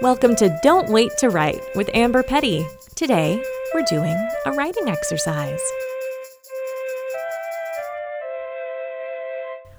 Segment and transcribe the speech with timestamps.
[0.00, 2.64] Welcome to Don't Wait to Write with Amber Petty.
[2.94, 3.42] Today,
[3.74, 4.16] we're doing
[4.46, 5.60] a writing exercise.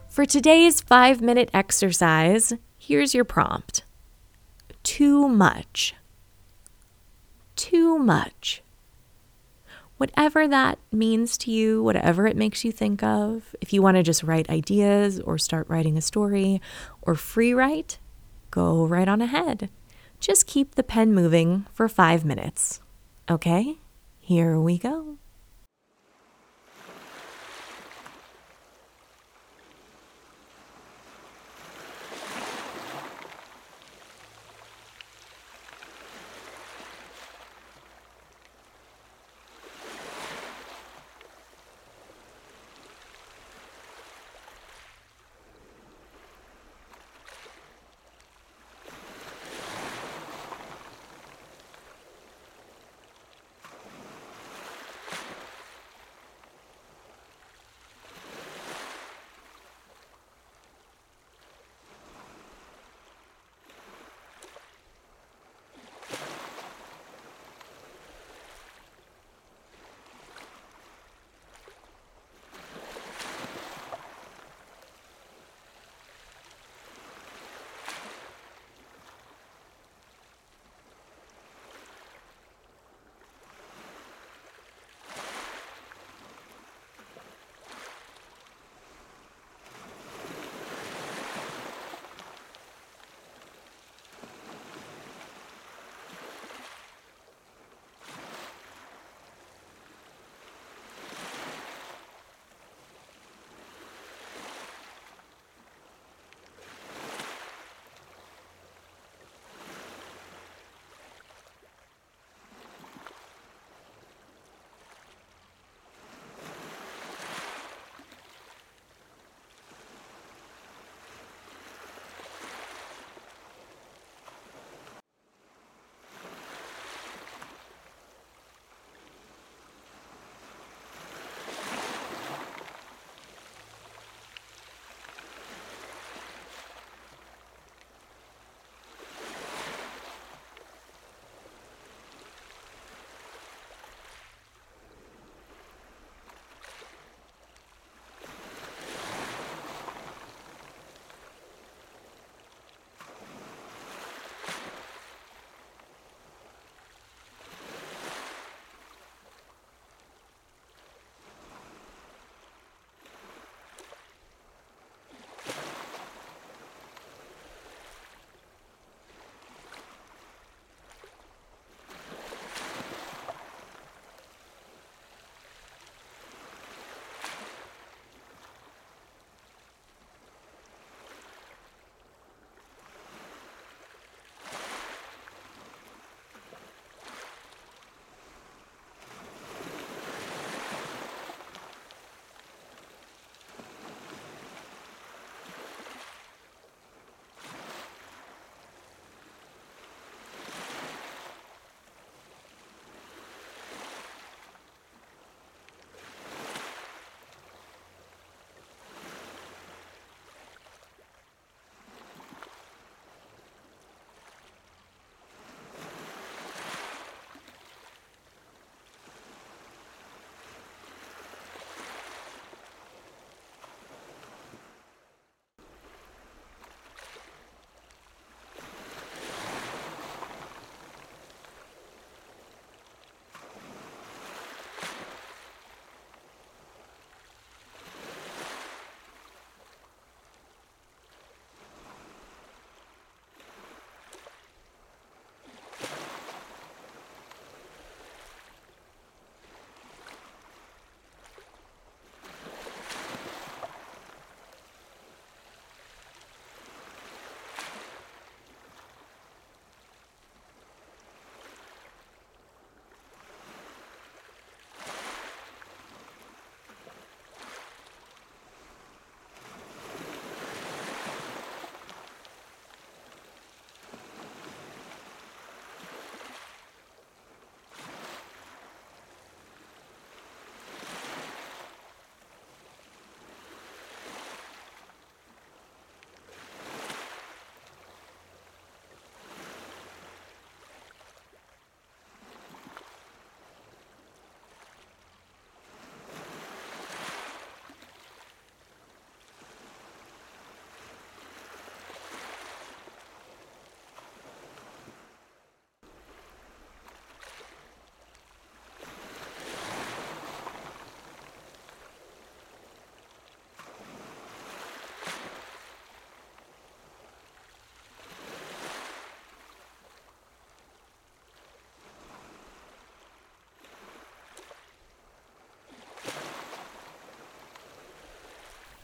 [0.09, 3.85] For today's five minute exercise, here's your prompt
[4.83, 5.95] Too much.
[7.55, 8.61] Too much.
[9.95, 14.03] Whatever that means to you, whatever it makes you think of, if you want to
[14.03, 16.61] just write ideas or start writing a story
[17.01, 17.99] or free write,
[18.51, 19.69] go right on ahead.
[20.19, 22.81] Just keep the pen moving for five minutes.
[23.29, 23.77] Okay,
[24.19, 25.18] here we go.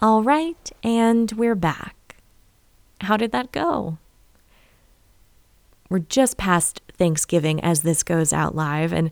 [0.05, 2.17] All right, and we're back.
[3.01, 3.97] How did that go?
[5.89, 9.09] We're just past Thanksgiving as this goes out live, and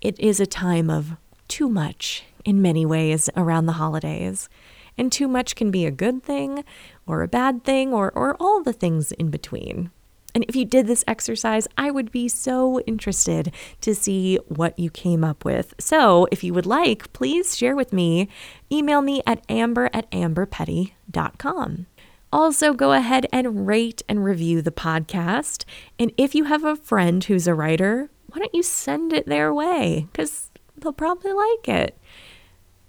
[0.00, 1.16] it is a time of
[1.48, 4.48] too much in many ways around the holidays.
[4.96, 6.62] And too much can be a good thing
[7.08, 9.90] or a bad thing or, or all the things in between.
[10.36, 14.90] And if you did this exercise, I would be so interested to see what you
[14.90, 15.72] came up with.
[15.78, 18.28] So if you would like, please share with me.
[18.70, 21.86] Email me at amber at amberpetty.com.
[22.30, 25.64] Also, go ahead and rate and review the podcast.
[25.98, 29.54] And if you have a friend who's a writer, why don't you send it their
[29.54, 30.06] way?
[30.12, 31.98] Because they'll probably like it.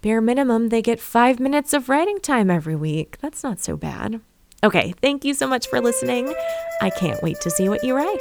[0.02, 3.16] Bare minimum, they get five minutes of writing time every week.
[3.22, 4.20] That's not so bad.
[4.64, 6.34] Okay, thank you so much for listening.
[6.82, 8.18] I can't wait to see what you write.